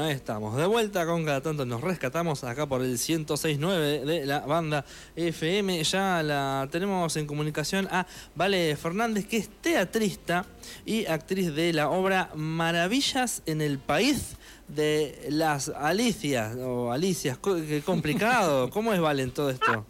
Ahí 0.00 0.12
estamos, 0.12 0.56
de 0.56 0.66
vuelta 0.66 1.06
con 1.06 1.24
cada 1.24 1.40
tanto 1.40 1.64
nos 1.64 1.80
rescatamos 1.80 2.42
acá 2.42 2.66
por 2.66 2.82
el 2.82 2.98
106.9 2.98 4.04
de 4.04 4.26
la 4.26 4.40
banda 4.40 4.84
FM. 5.14 5.82
Ya 5.84 6.22
la 6.22 6.68
tenemos 6.70 7.16
en 7.16 7.26
comunicación 7.26 7.86
a 7.90 8.06
Vale 8.34 8.74
Fernández, 8.76 9.26
que 9.26 9.36
es 9.36 9.48
teatrista 9.60 10.46
y 10.84 11.06
actriz 11.06 11.54
de 11.54 11.72
la 11.72 11.90
obra 11.90 12.30
Maravillas 12.34 13.42
en 13.46 13.60
el 13.60 13.78
País 13.78 14.36
de 14.68 15.26
las 15.30 15.68
Alicias 15.68 16.56
o 16.56 16.90
Alicias. 16.90 17.38
Qué 17.38 17.82
complicado. 17.84 18.70
¿Cómo 18.70 18.92
es 18.92 19.00
Vale 19.00 19.22
en 19.22 19.30
todo 19.30 19.50
esto? 19.50 19.86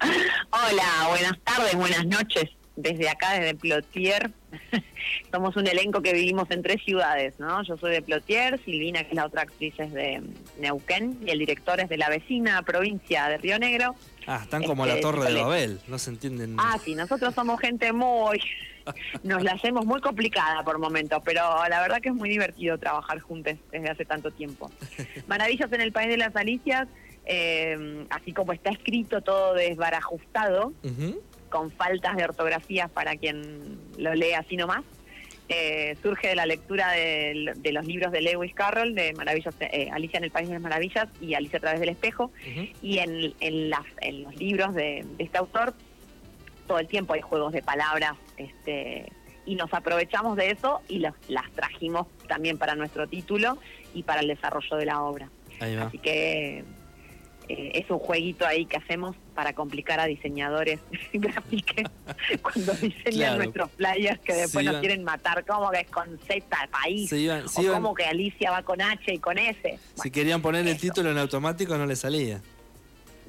Hola, 0.00 1.08
buenas 1.08 1.38
tardes, 1.44 1.74
buenas 1.74 2.06
noches. 2.06 2.59
Desde 2.76 3.08
acá, 3.08 3.32
desde 3.32 3.54
Plotier, 3.54 4.30
somos 5.32 5.56
un 5.56 5.66
elenco 5.66 6.00
que 6.02 6.12
vivimos 6.14 6.50
en 6.50 6.62
tres 6.62 6.82
ciudades, 6.82 7.34
¿no? 7.38 7.62
Yo 7.64 7.76
soy 7.76 7.92
de 7.92 8.00
Plotier, 8.02 8.58
Silvina, 8.64 9.02
que 9.02 9.10
es 9.10 9.14
la 9.16 9.26
otra 9.26 9.42
actriz, 9.42 9.74
es 9.78 9.92
de 9.92 10.22
Neuquén, 10.58 11.18
y 11.26 11.30
el 11.30 11.40
director 11.40 11.80
es 11.80 11.88
de 11.88 11.96
la 11.98 12.08
vecina 12.08 12.62
provincia 12.62 13.28
de 13.28 13.38
Río 13.38 13.58
Negro. 13.58 13.94
Ah, 14.26 14.40
están 14.44 14.62
como 14.62 14.86
la 14.86 14.94
Este, 14.94 15.02
Torre 15.02 15.32
de. 15.32 15.42
Babel, 15.42 15.80
no 15.88 15.98
se 15.98 16.10
entienden. 16.10 16.56
Ah, 16.58 16.78
sí, 16.82 16.94
nosotros 16.94 17.34
somos 17.34 17.60
gente 17.60 17.92
muy... 17.92 18.40
Nos 19.24 19.42
la 19.42 19.52
hacemos 19.52 19.84
muy 19.84 20.00
complicada 20.00 20.64
por 20.64 20.78
momentos, 20.78 21.20
pero 21.24 21.42
la 21.68 21.80
verdad 21.82 22.00
que 22.00 22.08
es 22.08 22.14
muy 22.14 22.30
divertido 22.30 22.78
trabajar 22.78 23.20
juntos 23.20 23.54
desde 23.70 23.90
hace 23.90 24.04
tanto 24.04 24.30
tiempo. 24.30 24.70
Maravillas 25.26 25.70
en 25.72 25.80
el 25.82 25.92
País 25.92 26.08
de 26.08 26.16
las 26.16 26.34
Alicias, 26.34 26.88
eh, 27.26 28.06
así 28.10 28.32
como 28.32 28.52
está 28.52 28.70
escrito 28.70 29.20
todo 29.20 29.54
desbarajustado. 29.54 30.72
Con 31.50 31.70
faltas 31.70 32.16
de 32.16 32.24
ortografía 32.24 32.88
para 32.88 33.16
quien 33.16 33.78
lo 33.98 34.14
lee 34.14 34.32
así 34.32 34.56
nomás. 34.56 34.82
Eh, 35.52 35.96
surge 36.00 36.28
de 36.28 36.36
la 36.36 36.46
lectura 36.46 36.92
de, 36.92 37.54
de 37.56 37.72
los 37.72 37.84
libros 37.84 38.12
de 38.12 38.20
Lewis 38.20 38.54
Carroll, 38.54 38.94
de 38.94 39.12
Maravillas, 39.14 39.52
eh, 39.58 39.90
Alicia 39.92 40.18
en 40.18 40.24
el 40.24 40.30
País 40.30 40.46
de 40.46 40.54
las 40.54 40.62
Maravillas 40.62 41.08
y 41.20 41.34
Alicia 41.34 41.58
a 41.58 41.60
través 41.60 41.80
del 41.80 41.88
espejo. 41.88 42.30
Y 42.80 42.98
en, 42.98 43.34
en, 43.40 43.68
las, 43.68 43.84
en 44.00 44.22
los 44.22 44.36
libros 44.36 44.72
de, 44.74 45.04
de 45.18 45.24
este 45.24 45.38
autor, 45.38 45.74
todo 46.68 46.78
el 46.78 46.86
tiempo 46.86 47.14
hay 47.14 47.20
juegos 47.20 47.52
de 47.52 47.62
palabras, 47.62 48.14
este, 48.36 49.10
y 49.44 49.56
nos 49.56 49.74
aprovechamos 49.74 50.36
de 50.36 50.52
eso 50.52 50.82
y 50.86 51.00
los, 51.00 51.14
las 51.26 51.50
trajimos 51.50 52.06
también 52.28 52.56
para 52.56 52.76
nuestro 52.76 53.08
título 53.08 53.58
y 53.92 54.04
para 54.04 54.20
el 54.20 54.28
desarrollo 54.28 54.76
de 54.76 54.86
la 54.86 55.02
obra. 55.02 55.30
Así 55.60 55.98
que 55.98 56.62
eh, 57.52 57.72
es 57.74 57.90
un 57.90 57.98
jueguito 57.98 58.46
ahí 58.46 58.66
que 58.66 58.76
hacemos 58.76 59.16
para 59.34 59.52
complicar 59.54 59.98
a 60.00 60.06
diseñadores 60.06 60.80
gráficos 61.12 61.90
cuando 62.42 62.72
diseñan 62.74 63.12
Claro. 63.12 63.36
nuestros 63.38 63.70
flyers 63.72 64.20
que 64.20 64.34
después 64.34 64.64
nos 64.64 64.76
quieren 64.76 65.02
matar, 65.04 65.44
como 65.44 65.70
que 65.70 65.80
es 65.80 65.90
con 65.90 66.18
Z 66.26 66.44
país, 66.70 67.08
Se 67.08 67.18
iban- 67.18 67.48
se 67.48 67.60
o 67.60 67.64
iban- 67.64 67.74
como 67.82 67.94
que 67.94 68.04
Alicia 68.04 68.50
va 68.50 68.62
con 68.62 68.80
H 68.80 69.12
y 69.14 69.18
con 69.18 69.38
S. 69.38 69.78
Si 69.94 70.10
querían 70.10 70.42
poner 70.42 70.66
el 70.68 70.78
título 70.78 71.10
en 71.10 71.18
automático 71.18 71.76
no 71.76 71.86
le 71.86 71.96
salía. 71.96 72.40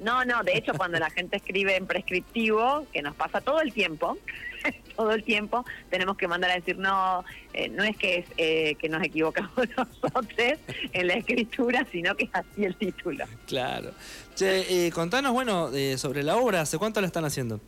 No, 0.02 0.24
no, 0.24 0.42
de 0.42 0.56
hecho 0.56 0.72
cuando 0.74 0.98
la 0.98 1.10
gente 1.10 1.36
escribe 1.36 1.76
en 1.76 1.86
prescriptivo, 1.86 2.86
que 2.92 3.02
nos 3.02 3.14
pasa 3.14 3.40
todo 3.40 3.60
el 3.60 3.72
tiempo, 3.72 4.18
todo 4.96 5.12
el 5.12 5.22
tiempo, 5.22 5.64
tenemos 5.90 6.16
que 6.16 6.28
mandar 6.28 6.50
a 6.50 6.54
decir, 6.54 6.78
no, 6.78 7.24
eh, 7.52 7.68
no 7.68 7.84
es 7.84 7.96
que 7.96 8.18
es 8.18 8.26
eh, 8.36 8.74
que 8.76 8.88
nos 8.88 9.02
equivocamos 9.02 9.52
nosotros 9.76 10.58
en 10.92 11.06
la 11.06 11.14
escritura, 11.14 11.86
sino 11.90 12.14
que 12.16 12.24
es 12.24 12.30
así 12.32 12.64
el 12.64 12.76
título. 12.76 13.24
Claro. 13.46 13.92
Che, 14.34 14.86
eh, 14.86 14.90
contanos, 14.90 15.32
bueno, 15.32 15.70
eh, 15.72 15.98
sobre 15.98 16.22
la 16.22 16.36
obra, 16.36 16.62
¿hace 16.62 16.78
cuánto 16.78 17.00
la 17.00 17.06
están 17.06 17.24
haciendo? 17.24 17.60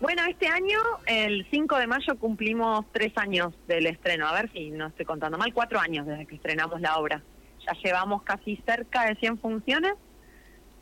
Bueno, 0.00 0.22
este 0.28 0.46
año, 0.46 0.78
el 1.06 1.46
5 1.50 1.78
de 1.78 1.86
mayo, 1.86 2.18
cumplimos 2.18 2.84
tres 2.92 3.16
años 3.16 3.54
del 3.66 3.86
estreno. 3.86 4.26
A 4.26 4.34
ver 4.34 4.52
si 4.52 4.70
no 4.70 4.88
estoy 4.88 5.06
contando 5.06 5.38
mal, 5.38 5.54
cuatro 5.54 5.80
años 5.80 6.06
desde 6.06 6.26
que 6.26 6.34
estrenamos 6.34 6.82
la 6.82 6.98
obra. 6.98 7.22
Ya 7.66 7.72
llevamos 7.82 8.22
casi 8.22 8.56
cerca 8.66 9.06
de 9.06 9.14
100 9.14 9.38
funciones. 9.38 9.94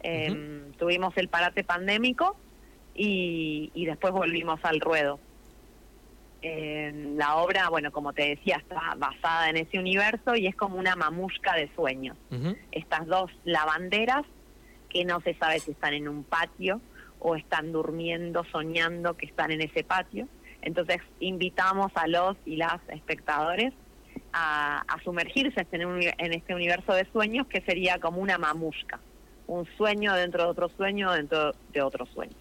Eh, 0.05 0.71
Tuvimos 0.79 1.17
el 1.17 1.29
parate 1.29 1.65
pandémico 1.65 2.37
y, 2.95 3.71
y 3.75 3.87
después 3.87 4.13
volvimos 4.13 4.61
al 4.63 4.81
ruedo. 4.81 5.19
Eh, 6.43 6.93
la 7.17 7.37
obra, 7.37 7.71
bueno, 7.71 7.91
como 7.91 8.13
te 8.13 8.29
decía, 8.29 8.57
está 8.57 8.95
basada 8.99 9.49
en 9.49 9.57
ese 9.57 9.79
universo 9.79 10.37
y 10.37 10.47
es 10.47 10.55
como 10.55 10.77
una 10.77 10.95
mamushka 10.95 11.55
de 11.57 11.71
sueños 11.75 12.19
estas 12.71 13.07
dos 13.07 13.31
lavanderas 13.45 14.25
que 14.91 15.07
no 15.07 15.21
se 15.23 15.33
sabe 15.35 15.59
si 15.61 15.71
están 15.71 15.95
en 15.95 16.07
un 16.07 16.23
patio 16.23 16.83
o 17.19 17.35
están 17.35 17.73
durmiendo, 17.73 18.45
soñando 18.53 19.17
que 19.17 19.25
están 19.25 19.53
en 19.53 19.63
ese 19.63 19.85
patio. 19.85 20.29
Entonces 20.61 20.99
invitamos 21.19 21.91
a 21.95 22.07
los 22.09 22.37
y 22.45 22.57
las 22.57 22.79
espectadores 22.89 23.73
a, 24.35 24.81
a 24.87 25.03
sumergirse 25.03 25.67
en, 25.73 25.87
un 25.87 26.03
en 26.03 26.33
este 26.35 26.55
universo 26.55 26.93
de 26.93 27.07
sueños 27.11 27.47
que 27.47 27.63
sería 27.63 27.99
como 27.99 28.21
una 28.21 28.37
mamushka, 28.37 29.01
un 29.47 29.67
sueño 29.77 30.15
dentro 30.15 30.45
de 30.45 30.49
otro 30.51 30.69
sueño 30.77 31.13
dentro 31.13 31.55
de 31.73 31.83
otro 31.83 32.07
sueño. 32.07 32.33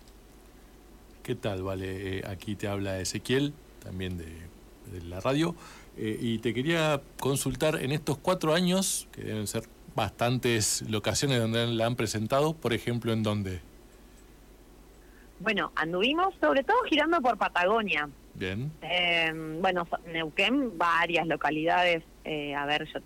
¿Qué 1.22 1.36
tal? 1.36 1.64
Vale, 1.64 2.18
Eh, 2.20 2.24
aquí 2.28 2.56
te 2.56 2.68
habla 2.68 3.00
Ezequiel, 3.00 3.54
también 3.84 4.18
de, 4.18 4.26
de 4.26 5.02
la 5.08 5.20
radio, 5.20 5.56
eh, 5.98 6.18
y 6.20 6.40
te 6.40 6.54
quería 6.54 7.02
consultar 7.20 7.76
en 7.82 7.92
estos 7.92 8.18
cuatro 8.18 8.54
años, 8.54 9.08
que 9.12 9.24
deben 9.24 9.48
ser 9.48 9.64
bastantes 9.96 10.82
locaciones 10.90 11.40
donde 11.40 11.68
la 11.68 11.86
han 11.86 11.96
presentado, 11.96 12.54
por 12.56 12.74
ejemplo, 12.74 13.14
¿en 13.14 13.24
dónde? 13.24 13.62
Bueno, 15.40 15.72
anduvimos 15.76 16.34
sobre 16.42 16.64
todo 16.64 16.78
girando 16.90 17.22
por 17.22 17.38
Patagonia, 17.38 18.10
Bien. 18.36 18.72
Eh, 18.82 19.32
bueno, 19.62 19.88
Neuquén, 20.12 20.78
varias 20.78 21.28
localidades. 21.28 22.04
Eh, 22.26 22.56
a 22.56 22.66
ver, 22.66 22.88
yo 22.92 23.00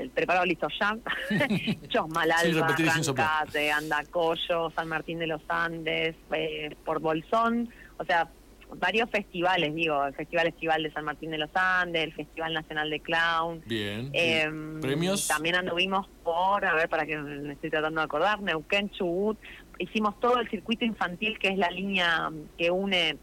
el 0.00 0.10
preparado 0.10 0.44
listo 0.44 0.68
ya. 0.78 0.96
Chosmal, 1.88 2.32
Sin 2.40 2.54
Alba, 2.54 2.66
repetir 2.68 2.86
y 2.86 2.90
sin 2.90 3.04
soplar. 3.04 3.28
Rancate, 3.40 3.72
Andacollo, 3.72 4.70
San 4.70 4.88
Martín 4.88 5.18
de 5.18 5.26
los 5.26 5.42
Andes, 5.48 6.14
eh, 6.32 6.74
por 6.84 7.00
Bolsón. 7.00 7.68
O 7.98 8.04
sea, 8.04 8.28
varios 8.76 9.10
festivales, 9.10 9.74
digo, 9.74 10.04
el 10.04 10.14
Festival 10.14 10.46
Estival 10.46 10.82
de 10.84 10.92
San 10.92 11.04
Martín 11.04 11.30
de 11.32 11.38
los 11.38 11.50
Andes, 11.54 12.04
el 12.04 12.12
Festival 12.12 12.54
Nacional 12.54 12.90
de 12.90 13.00
Clown. 13.00 13.62
Bien. 13.66 14.10
Eh, 14.12 14.48
¿Premios? 14.80 15.26
También 15.26 15.56
anduvimos 15.56 16.08
por, 16.22 16.64
a 16.64 16.74
ver, 16.74 16.88
para 16.88 17.06
que 17.06 17.16
me 17.16 17.54
estoy 17.54 17.70
tratando 17.70 18.00
de 18.00 18.04
acordar, 18.04 18.40
Neuquén, 18.40 18.90
Chubut. 18.90 19.38
Hicimos 19.78 20.18
todo 20.20 20.38
el 20.38 20.48
circuito 20.48 20.84
infantil, 20.84 21.38
que 21.38 21.48
es 21.48 21.58
la 21.58 21.70
línea 21.70 22.30
que 22.56 22.70
une 22.70 23.16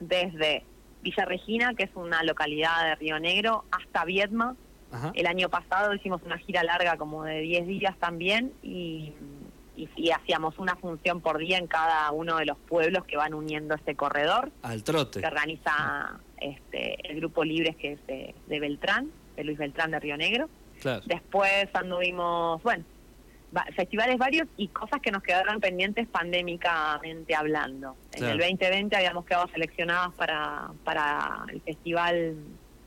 desde 0.00 0.64
Villa 1.02 1.24
Regina, 1.24 1.74
que 1.74 1.84
es 1.84 1.90
una 1.94 2.22
localidad 2.22 2.84
de 2.84 2.94
Río 2.96 3.18
Negro, 3.18 3.64
hasta 3.70 4.04
Viedma. 4.04 4.56
Ajá. 4.92 5.12
El 5.14 5.26
año 5.26 5.48
pasado 5.48 5.94
hicimos 5.94 6.20
una 6.24 6.38
gira 6.38 6.62
larga 6.64 6.96
como 6.96 7.24
de 7.24 7.40
10 7.40 7.66
días 7.68 7.96
también 7.98 8.52
y, 8.62 9.12
y, 9.76 9.88
y 9.96 10.10
hacíamos 10.10 10.58
una 10.58 10.74
función 10.76 11.20
por 11.20 11.38
día 11.38 11.58
en 11.58 11.68
cada 11.68 12.10
uno 12.10 12.36
de 12.38 12.46
los 12.46 12.58
pueblos 12.58 13.04
que 13.04 13.16
van 13.16 13.32
uniendo 13.34 13.74
este 13.76 13.94
corredor 13.94 14.50
Al 14.62 14.82
trote. 14.82 15.20
que 15.20 15.26
organiza 15.26 16.18
este 16.38 17.08
el 17.08 17.16
grupo 17.20 17.44
Libres 17.44 17.76
que 17.76 17.92
es 17.92 18.06
de, 18.08 18.34
de 18.48 18.60
Beltrán, 18.60 19.10
de 19.36 19.44
Luis 19.44 19.58
Beltrán 19.58 19.92
de 19.92 20.00
Río 20.00 20.16
Negro. 20.16 20.48
Claro. 20.80 21.02
Después 21.06 21.68
anduvimos, 21.74 22.60
bueno, 22.62 22.84
festivales 23.74 24.18
varios 24.18 24.48
y 24.56 24.68
cosas 24.68 25.00
que 25.00 25.10
nos 25.10 25.22
quedaron 25.22 25.60
pendientes 25.60 26.06
pandémicamente 26.08 27.34
hablando. 27.34 27.96
Claro. 28.12 28.26
En 28.26 28.32
el 28.32 28.38
2020 28.38 28.96
habíamos 28.96 29.24
quedado 29.24 29.48
seleccionadas 29.48 30.12
para, 30.14 30.70
para 30.84 31.44
el 31.52 31.60
festival 31.62 32.36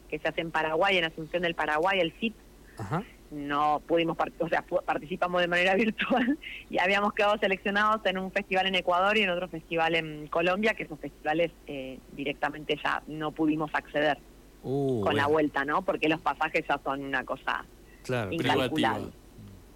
que 0.09 0.19
se 0.19 0.27
hace 0.27 0.41
en 0.41 0.51
Paraguay, 0.51 0.97
en 0.97 1.05
Asunción 1.05 1.43
del 1.43 1.55
Paraguay, 1.55 1.99
el 1.99 2.11
FIT. 2.13 2.35
Ajá. 2.77 3.03
No 3.31 3.81
pudimos, 3.87 4.15
o 4.39 4.47
sea, 4.47 4.63
participamos 4.85 5.41
de 5.41 5.47
manera 5.47 5.73
virtual 5.75 6.37
y 6.69 6.79
habíamos 6.79 7.13
quedado 7.13 7.37
seleccionados 7.39 8.05
en 8.05 8.19
un 8.19 8.31
festival 8.31 8.67
en 8.67 8.75
Ecuador 8.75 9.17
y 9.17 9.23
en 9.23 9.31
otro 9.31 9.47
festival 9.47 9.95
en 9.95 10.27
Colombia, 10.27 10.75
que 10.75 10.83
esos 10.83 10.99
festivales 10.99 11.51
eh, 11.67 11.99
directamente 12.11 12.79
ya 12.83 13.01
no 13.07 13.31
pudimos 13.31 13.73
acceder 13.73 14.19
Uh, 14.63 15.01
con 15.01 15.15
la 15.15 15.27
vuelta, 15.27 15.65
¿no? 15.65 15.81
Porque 15.81 16.07
los 16.07 16.21
pasajes 16.21 16.65
ya 16.67 16.79
son 16.83 17.03
una 17.03 17.25
cosa 17.25 17.65
Claro, 18.03 18.31
incalculable. 18.31 19.11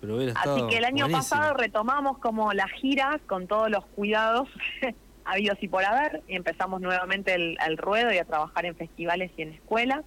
Pero 0.01 0.17
Así 0.35 0.67
que 0.69 0.77
el 0.77 0.85
año 0.85 1.05
buenísimo. 1.05 1.17
pasado 1.17 1.53
retomamos 1.55 2.17
como 2.19 2.53
las 2.53 2.71
giras 2.71 3.17
con 3.27 3.47
todos 3.47 3.69
los 3.69 3.85
cuidados 3.87 4.47
habidos 5.25 5.57
y 5.61 5.67
por 5.67 5.83
haber 5.83 6.21
y 6.27 6.35
empezamos 6.35 6.81
nuevamente 6.81 7.33
el, 7.33 7.57
el 7.67 7.77
ruedo 7.77 8.13
y 8.13 8.17
a 8.17 8.25
trabajar 8.25 8.65
en 8.65 8.75
festivales 8.75 9.31
y 9.37 9.41
en 9.41 9.53
escuelas. 9.53 10.01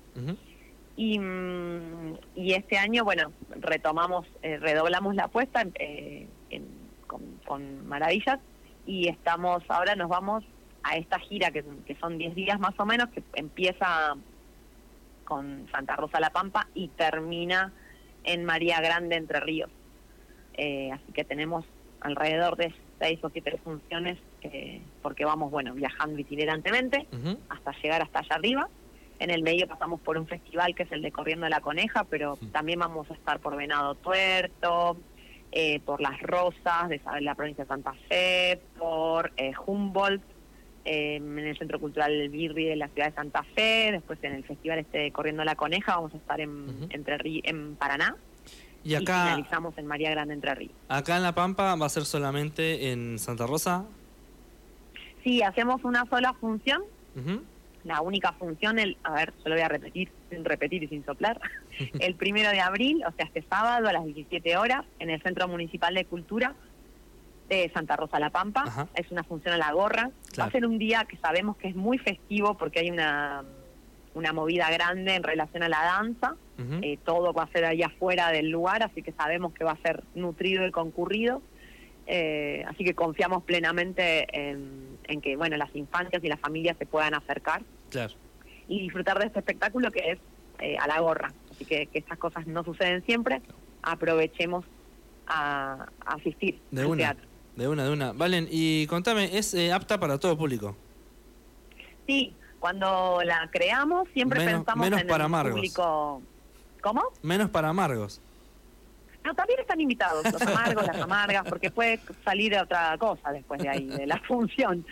Y, 0.97 1.19
mm, 1.19 2.15
y 2.37 2.53
este 2.55 2.77
año, 2.79 3.05
bueno, 3.05 3.33
retomamos, 3.61 4.27
eh, 4.43 4.59
redoblamos 4.59 5.15
la 5.15 5.25
apuesta 5.25 5.63
en- 5.63 5.73
eh, 5.79 6.29
en- 6.51 6.69
con, 7.07 7.23
con 7.47 7.87
Maravillas 7.87 8.39
y 8.87 9.09
estamos, 9.09 9.63
ahora 9.69 9.95
nos 9.97 10.09
vamos 10.09 10.45
a 10.83 10.97
esta 10.97 11.19
gira 11.19 11.51
que, 11.51 11.65
que 11.87 11.95
son 11.97 12.17
10 12.19 12.35
días 12.35 12.59
más 12.61 12.79
o 12.79 12.85
menos, 12.87 13.09
que 13.11 13.23
empieza 13.35 14.15
con 15.25 15.67
Santa 15.71 15.97
Rosa 15.97 16.21
La 16.21 16.31
Pampa 16.31 16.69
y 16.75 16.89
termina 16.89 17.73
en 18.25 18.45
María 18.45 18.81
Grande, 18.81 19.17
Entre 19.17 19.41
Ríos. 19.41 19.71
Eh, 20.55 20.91
así 20.93 21.13
que 21.13 21.25
tenemos 21.25 21.65
alrededor 22.01 22.57
de 22.57 22.75
seis 22.99 23.19
o 23.23 23.31
siete 23.31 23.57
funciones, 23.59 24.19
eh, 24.43 24.83
porque 25.03 25.25
vamos, 25.25 25.51
bueno, 25.51 25.75
viajando 25.75 26.19
itinerantemente 26.19 27.07
hasta 27.49 27.73
llegar 27.83 28.03
hasta 28.03 28.21
allá 28.21 28.35
arriba. 28.35 28.69
En 29.19 29.31
el 29.31 29.43
medio 29.43 29.69
pasamos 29.69 30.01
por 30.01 30.17
un 30.17 30.27
festival 30.27 30.75
que 30.75 30.85
es 30.85 30.93
el 30.93 31.03
de 31.03 31.13
Corriendo 31.13 31.49
la 31.49 31.61
Coneja, 31.61 32.05
pero 32.05 32.39
también 32.53 32.79
vamos 32.79 33.11
a 33.11 33.15
estar 33.15 33.39
por 33.39 33.55
Venado 33.55 33.95
Tuerto, 33.97 34.97
eh, 35.53 35.81
por 35.81 36.01
Las 36.01 36.21
Rosas 36.23 36.89
de 36.89 37.01
la 37.21 37.35
provincia 37.35 37.65
de 37.65 37.69
Santa 37.69 37.93
Fe, 38.09 38.61
por 38.79 39.33
eh, 39.37 39.53
Humboldt, 39.67 40.23
eh, 40.85 41.17
en 41.17 41.39
el 41.39 41.59
Centro 41.59 41.79
Cultural 41.79 42.29
Birri 42.31 42.65
de 42.65 42.77
la 42.77 42.89
ciudad 42.89 43.09
de 43.09 43.15
Santa 43.15 43.43
Fe, 43.43 43.91
después 43.93 44.19
en 44.23 44.33
el 44.33 44.45
festival 44.45 44.79
este 44.79 44.99
de 44.99 45.13
Corriendo 45.13 45.45
la 45.45 45.57
Coneja 45.57 45.97
vamos 45.97 46.15
a 46.15 46.17
estar 46.17 46.41
en, 46.41 46.87
entre, 46.91 47.19
en 47.45 47.77
Paraná. 47.77 48.17
Y 48.83 48.95
acá 48.95 49.25
finalizamos 49.25 49.77
en 49.77 49.87
María 49.87 50.11
Grande 50.11 50.35
Entre 50.35 50.55
Ríos. 50.55 50.73
Acá 50.89 51.17
en 51.17 51.23
La 51.23 51.35
Pampa 51.35 51.75
va 51.75 51.87
a 51.87 51.89
ser 51.89 52.05
solamente 52.05 52.93
en 52.93 53.19
Santa 53.19 53.47
Rosa. 53.47 53.85
Sí, 55.23 55.43
hacemos 55.43 55.85
una 55.85 56.07
sola 56.07 56.33
función. 56.35 56.83
La 57.85 58.03
única 58.03 58.33
función, 58.33 58.79
el, 58.79 58.97
a 59.03 59.13
ver, 59.13 59.33
yo 59.39 59.49
lo 59.49 59.55
voy 59.55 59.63
a 59.63 59.69
repetir, 59.69 60.11
sin 60.31 60.45
repetir 60.45 60.83
y 60.83 60.89
sin 60.89 61.05
soplar. 61.05 61.41
el 62.01 62.15
primero 62.15 62.51
de 62.51 62.61
abril, 62.61 63.03
o 63.07 63.13
sea, 63.13 63.27
este 63.27 63.43
sábado 63.43 63.89
a 63.89 63.93
las 63.93 64.05
17 64.05 64.57
horas, 64.57 64.85
en 64.99 65.11
el 65.11 65.23
Centro 65.23 65.49
Municipal 65.49 65.95
de 65.95 66.05
Cultura 66.05 66.55
de 67.51 67.71
Santa 67.75 67.97
Rosa 67.97 68.19
La 68.19 68.31
Pampa. 68.31 68.89
Es 68.95 69.11
una 69.11 69.25
función 69.25 69.55
a 69.55 69.59
la 69.59 69.73
gorra. 69.73 70.11
Va 70.39 70.45
a 70.45 70.51
ser 70.51 70.65
un 70.65 70.79
día 70.79 71.05
que 71.05 71.17
sabemos 71.17 71.57
que 71.57 71.69
es 71.69 71.75
muy 71.75 71.99
festivo 71.99 72.57
porque 72.57 72.81
hay 72.81 72.91
una, 72.91 73.45
una 74.15 74.33
movida 74.33 74.71
grande 74.71 75.17
en 75.17 75.23
relación 75.23 75.63
a 75.65 75.69
la 75.69 75.83
danza. 75.83 76.37
Eh, 76.83 76.99
todo 77.05 77.33
va 77.33 77.45
a 77.45 77.49
ser 77.49 77.65
ahí 77.65 77.83
afuera 77.83 78.31
del 78.31 78.51
lugar, 78.51 78.83
así 78.83 79.03
que 79.03 79.13
sabemos 79.13 79.55
que 79.55 79.65
va 79.65 79.73
a 79.73 79.77
ser 79.79 80.05
nutrido 80.15 80.67
y 80.67 80.71
concurrido. 80.71 81.43
Eh, 82.07 82.65
así 82.67 82.85
que 82.85 82.95
confiamos 82.95 83.45
plenamente 83.45 84.27
en, 84.33 84.99
que 85.23 85.37
bueno 85.37 85.57
las 85.57 85.75
infancias 85.75 86.23
y 86.25 86.29
las 86.29 86.41
familias 86.41 86.77
se 86.79 86.87
puedan 86.87 87.15
acercar 87.15 87.63
y 88.69 88.81
disfrutar 88.81 89.19
de 89.19 89.27
este 89.27 89.39
espectáculo 89.39 89.91
que 89.91 90.13
es 90.13 90.19
eh, 90.59 90.77
a 90.79 90.87
la 90.87 91.01
gorra. 91.01 91.33
Así 91.51 91.65
que, 91.65 91.87
que 91.87 91.99
estas 91.99 92.19
cosas 92.19 92.47
no 92.47 92.65
suceden 92.65 93.05
siempre, 93.05 93.41
aprovechemos 93.83 94.65
a, 95.27 95.87
asistir 96.05 96.61
de 96.71 96.83
al 96.83 96.87
una, 96.89 96.97
teatro. 96.97 97.27
De 97.57 97.69
una, 97.69 97.85
de 97.85 97.93
una. 97.93 98.13
Valen, 98.13 98.49
y 98.51 98.87
contame, 98.87 99.37
¿es 99.37 99.55
eh, 99.55 99.73
apta 99.73 99.99
para 99.99 100.19
todo 100.19 100.37
público? 100.37 100.77
Sí, 102.07 102.35
cuando 102.59 103.21
la 103.25 103.49
creamos 103.51 104.09
siempre 104.13 104.45
pensamos 104.45 104.87
en 104.87 105.07
para 105.07 105.27
el 105.27 105.53
público... 105.53 106.23
¿Cómo? 106.81 107.03
Menos 107.23 107.51
para 107.51 107.69
amargos. 107.69 108.21
No, 109.25 109.35
también 109.35 109.61
están 109.61 109.81
invitados, 109.81 110.25
los 110.33 110.43
amargos, 110.43 110.87
las 110.87 110.99
amargas, 110.99 111.45
porque 111.49 111.71
puede 111.71 112.01
salir 112.25 112.57
otra 112.57 112.97
cosa 112.99 113.33
después 113.33 113.61
de 113.61 113.69
ahí, 113.69 113.87
de 113.87 114.07
la 114.07 114.19
función. 114.27 114.85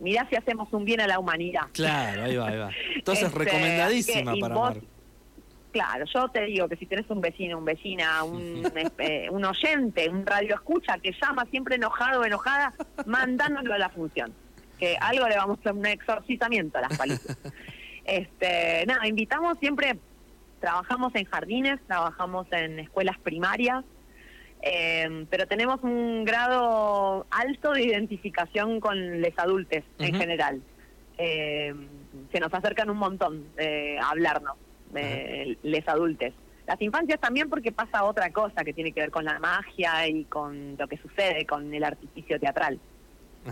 Mirá 0.00 0.26
si 0.28 0.36
hacemos 0.36 0.72
un 0.72 0.84
bien 0.84 1.00
a 1.00 1.06
la 1.06 1.18
humanidad. 1.18 1.68
Claro, 1.72 2.24
ahí 2.24 2.36
va, 2.36 2.48
ahí 2.48 2.58
va. 2.58 2.70
Entonces, 2.94 3.26
este, 3.26 3.38
recomendadísima 3.38 4.34
para 4.40 4.54
amar. 4.54 4.80
Claro, 5.72 6.06
yo 6.06 6.28
te 6.30 6.46
digo 6.46 6.68
que 6.68 6.76
si 6.76 6.86
tenés 6.86 7.08
un 7.10 7.20
vecino, 7.20 7.58
un 7.58 7.64
vecina, 7.66 8.24
un, 8.24 8.62
eh, 8.98 9.28
un 9.30 9.44
oyente, 9.44 10.08
un 10.08 10.24
radio 10.24 10.54
escucha 10.54 10.98
que 10.98 11.12
llama 11.12 11.44
siempre 11.50 11.76
enojado 11.76 12.22
o 12.22 12.24
enojada, 12.24 12.72
mandándolo 13.04 13.74
a 13.74 13.78
la 13.78 13.90
función. 13.90 14.32
Que 14.78 14.96
algo 14.98 15.28
le 15.28 15.36
vamos 15.36 15.58
a 15.58 15.60
hacer 15.60 15.72
un 15.72 15.86
exorcizamiento 15.86 16.78
a 16.78 16.82
las 16.82 16.96
palitas. 16.96 17.38
Este, 18.08 18.86
nada, 18.86 19.04
invitamos 19.08 19.58
siempre 19.58 19.98
trabajamos 20.60 21.14
en 21.14 21.24
jardines, 21.24 21.80
trabajamos 21.86 22.46
en 22.52 22.80
escuelas 22.80 23.18
primarias, 23.18 23.84
eh, 24.62 25.26
pero 25.30 25.46
tenemos 25.46 25.82
un 25.82 26.24
grado 26.24 27.26
alto 27.30 27.72
de 27.72 27.84
identificación 27.84 28.80
con 28.80 29.20
los 29.20 29.32
adultos 29.36 29.82
en 29.98 30.14
general. 30.14 30.62
Eh, 31.18 31.74
se 32.32 32.40
nos 32.40 32.52
acercan 32.52 32.90
un 32.90 32.98
montón 32.98 33.46
eh, 33.56 33.98
a 34.00 34.10
hablarnos, 34.10 34.56
de 34.92 35.58
les 35.62 35.86
adultos. 35.88 36.32
Las 36.66 36.80
infancias 36.82 37.20
también 37.20 37.48
porque 37.48 37.70
pasa 37.70 38.04
otra 38.04 38.30
cosa 38.32 38.64
que 38.64 38.72
tiene 38.72 38.92
que 38.92 39.00
ver 39.00 39.10
con 39.10 39.24
la 39.24 39.38
magia 39.38 40.08
y 40.08 40.24
con 40.24 40.76
lo 40.76 40.88
que 40.88 40.96
sucede 40.98 41.46
con 41.46 41.72
el 41.72 41.84
artificio 41.84 42.40
teatral. 42.40 42.80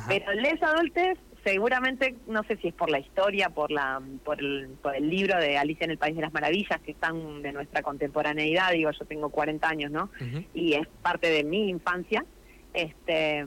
Pero 0.09 0.33
les 0.33 0.61
adultos 0.61 1.19
seguramente, 1.45 2.17
no 2.27 2.43
sé 2.45 2.57
si 2.57 2.69
es 2.69 2.75
por 2.75 2.91
la 2.91 2.99
historia, 2.99 3.51
por, 3.51 3.71
la, 3.71 4.01
por, 4.25 4.41
el, 4.41 4.69
por 4.83 4.97
el 4.97 5.09
libro 5.09 5.39
de 5.39 5.59
Alicia 5.59 5.85
en 5.85 5.91
el 5.91 5.99
País 5.99 6.17
de 6.17 6.23
las 6.23 6.33
Maravillas, 6.33 6.81
que 6.81 6.93
están 6.93 7.43
de 7.43 7.53
nuestra 7.53 7.83
contemporaneidad, 7.83 8.73
digo, 8.73 8.91
yo 8.91 9.05
tengo 9.05 9.29
40 9.29 9.69
años, 9.69 9.91
¿no? 9.93 10.11
Y 10.55 10.73
es 10.73 10.89
parte 11.03 11.29
de 11.29 11.45
mi 11.45 11.69
infancia. 11.69 12.25
Este, 12.73 13.47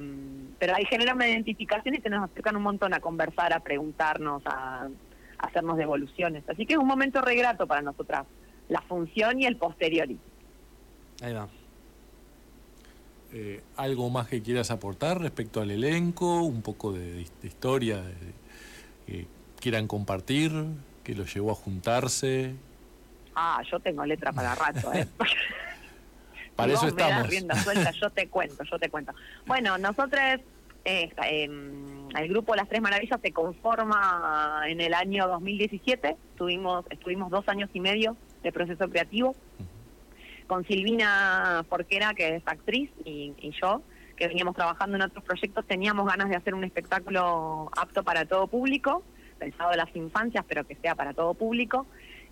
pero 0.58 0.76
ahí 0.76 0.86
genera 0.86 1.14
una 1.14 1.28
identificación 1.28 1.96
y 1.96 1.98
se 1.98 2.10
nos 2.10 2.24
acercan 2.24 2.56
un 2.56 2.64
montón 2.64 2.94
a 2.94 3.02
conversar, 3.02 3.52
a 3.52 3.60
preguntarnos, 3.60 4.42
a, 4.46 4.88
hacernos 5.40 5.78
devoluciones. 5.78 6.44
Así 6.48 6.66
que 6.66 6.74
es 6.74 6.80
un 6.80 6.88
momento 6.88 7.22
regrato 7.22 7.68
para 7.68 7.82
nosotras, 7.82 8.26
la 8.70 8.82
función 8.82 9.40
y 9.40 9.46
el 9.46 9.58
posteriori. 9.58 10.18
Ahí 11.22 11.34
va. 11.34 11.50
Eh, 13.34 13.62
¿Algo 13.76 14.10
más 14.10 14.28
que 14.28 14.42
quieras 14.42 14.72
aportar 14.72 15.20
respecto 15.20 15.62
al 15.62 15.72
elenco? 15.72 16.44
¿Un 16.44 16.62
poco 16.62 16.94
de, 16.94 17.26
historia 17.44 18.02
que 19.06 19.28
quieran 19.60 19.88
compartir? 19.88 20.52
¿Que 21.04 21.14
los 21.14 21.34
llevó 21.34 21.52
a 21.52 21.56
juntarse? 21.56 22.56
Ah, 23.36 23.62
yo 23.70 23.80
tengo 23.80 24.06
letra 24.06 24.32
para 24.32 24.56
rato, 24.56 24.94
¿eh? 24.94 25.08
para 26.56 26.74
eso 26.74 26.88
estamos. 26.88 27.30
yo 28.00 28.10
te 28.10 28.28
cuento, 28.30 28.64
yo 28.64 28.80
te 28.80 28.90
cuento. 28.90 29.14
Bueno, 29.46 29.78
nosotros, 29.78 30.22
eh, 30.86 31.12
em, 31.24 32.10
el 32.16 32.30
grupo 32.30 32.56
Las 32.56 32.70
Tres 32.70 32.82
Maravillas 32.82 33.20
se 33.22 33.32
conforma 33.32 34.64
en 34.68 34.82
el 34.82 34.94
año 34.94 35.28
2017. 35.28 36.16
Tuvimos, 36.38 36.86
estuvimos 36.90 37.30
dos 37.30 37.48
años 37.50 37.70
y 37.74 37.80
medio 37.82 38.16
de 38.42 38.52
proceso 38.52 38.90
creativo 38.90 39.36
con 40.48 40.66
Silvina 40.66 41.66
Porquera, 41.70 42.14
que 42.14 42.36
es 42.36 42.44
actriz, 42.46 42.90
y, 43.06 43.34
yo, 43.62 43.82
que 44.16 44.28
veníamos 44.28 44.56
trabajando 44.56 44.96
en 44.96 45.04
otros 45.04 45.24
proyectos, 45.24 45.66
teníamos 45.66 46.08
ganas 46.08 46.30
de 46.30 46.36
hacer 46.36 46.54
un 46.54 46.64
espectáculo 46.64 47.70
apto 47.78 48.04
para 48.04 48.26
todo 48.26 48.48
público, 48.48 49.04
pensado 49.38 49.72
en 49.72 49.78
las 49.78 49.96
infancias, 49.96 50.44
pero 50.48 50.66
que 50.66 50.76
sea 50.76 50.96
para 50.96 51.14
todo 51.14 51.34
público. 51.34 51.86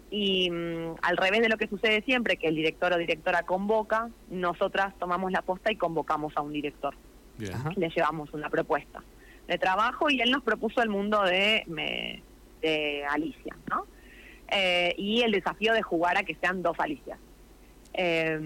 Y 0.10 0.50
mm, 0.50 0.96
al 1.02 1.18
revés 1.18 1.42
de 1.42 1.50
lo 1.50 1.58
que 1.58 1.68
sucede 1.68 2.02
siempre, 2.04 2.38
que 2.38 2.48
el 2.48 2.56
director 2.56 2.94
o 2.94 2.98
directora 2.98 3.44
convoca, 3.44 4.10
nosotras 4.30 4.94
tomamos 4.98 5.32
la 5.32 5.42
posta 5.42 5.72
y 5.72 5.76
convocamos 5.76 6.34
a 6.36 6.42
un 6.42 6.54
director. 6.54 6.96
Le 7.38 7.90
llevamos 7.90 8.34
una 8.34 8.50
propuesta 8.50 9.04
de 9.48 9.58
trabajo 9.58 10.10
y 10.10 10.22
él 10.22 10.32
nos 10.32 10.42
propuso 10.42 10.82
el 10.82 10.90
mundo 10.90 11.22
de, 11.22 11.64
de 12.62 13.06
Alicia, 13.06 13.56
¿no? 13.70 13.86
Eh, 14.52 14.94
y 14.98 15.22
el 15.22 15.32
desafío 15.32 15.74
de 15.74 15.82
jugar 15.82 16.18
a 16.18 16.24
que 16.24 16.36
sean 16.36 16.62
dos 16.62 16.80
Alicias. 16.80 17.20
Eh, 17.98 18.40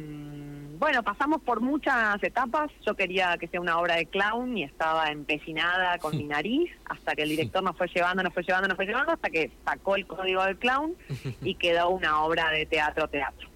bueno, 0.78 1.04
pasamos 1.04 1.42
por 1.42 1.60
muchas 1.60 2.22
etapas. 2.24 2.72
Yo 2.86 2.96
quería 2.96 3.38
que 3.38 3.48
sea 3.48 3.60
una 3.60 3.80
obra 3.80 3.96
de 3.96 4.06
clown 4.06 4.58
y 4.58 4.64
estaba 4.64 5.12
empecinada 5.12 5.98
con 5.98 6.16
mi 6.16 6.24
nariz 6.28 6.72
hasta 6.86 7.16
que 7.16 7.24
el 7.24 7.30
director 7.30 7.64
nos 7.64 7.76
fue 7.76 7.88
llevando, 7.88 8.24
nos 8.24 8.34
fue 8.34 8.44
llevando, 8.44 8.68
nos 8.68 8.78
fue 8.78 8.86
llevando 8.86 9.12
hasta 9.12 9.30
que 9.30 9.52
sacó 9.66 9.96
el 9.96 10.08
código 10.08 10.44
del 10.46 10.58
clown 10.58 10.96
y 11.42 11.56
quedó 11.56 11.90
una 11.90 12.22
obra 12.24 12.50
de 12.52 12.66
teatro, 12.66 13.08
teatro. 13.08 13.50